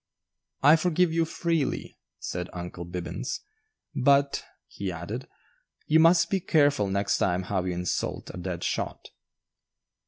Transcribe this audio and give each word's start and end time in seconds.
"I 0.63 0.77
forgive 0.77 1.13
you 1.13 1.25
freely," 1.25 1.95
said 2.17 2.49
"Uncle 2.53 2.85
Bibbins"; 2.85 3.41
"but," 3.95 4.43
he 4.65 4.91
added, 4.91 5.27
"you 5.85 5.99
must 5.99 6.31
be 6.31 6.39
careful 6.39 6.87
next 6.87 7.19
time 7.19 7.43
how 7.43 7.63
you 7.65 7.73
insult 7.75 8.31
a 8.33 8.37
dead 8.39 8.63
shot." 8.63 9.09